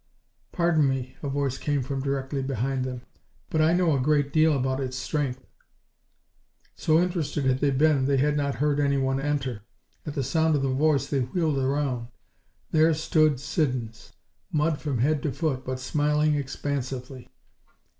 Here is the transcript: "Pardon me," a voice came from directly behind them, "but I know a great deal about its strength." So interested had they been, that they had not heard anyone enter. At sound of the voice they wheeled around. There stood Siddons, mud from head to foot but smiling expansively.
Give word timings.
"Pardon 0.51 0.89
me," 0.89 1.15
a 1.21 1.29
voice 1.29 1.59
came 1.59 1.83
from 1.83 2.01
directly 2.01 2.41
behind 2.41 2.85
them, 2.85 3.03
"but 3.51 3.61
I 3.61 3.71
know 3.73 3.95
a 3.95 3.99
great 4.01 4.33
deal 4.33 4.55
about 4.57 4.79
its 4.79 4.97
strength." 4.97 5.45
So 6.73 6.97
interested 6.99 7.45
had 7.45 7.59
they 7.59 7.69
been, 7.69 8.05
that 8.05 8.11
they 8.11 8.17
had 8.17 8.35
not 8.35 8.55
heard 8.55 8.79
anyone 8.79 9.19
enter. 9.21 9.61
At 10.07 10.15
sound 10.25 10.55
of 10.55 10.63
the 10.63 10.69
voice 10.73 11.05
they 11.05 11.19
wheeled 11.21 11.59
around. 11.59 12.07
There 12.71 12.95
stood 12.95 13.39
Siddons, 13.39 14.11
mud 14.51 14.81
from 14.81 14.97
head 14.97 15.21
to 15.21 15.31
foot 15.31 15.63
but 15.63 15.79
smiling 15.79 16.33
expansively. 16.33 17.29